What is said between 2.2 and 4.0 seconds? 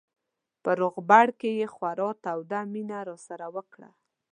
توده مینه راسره وکړه.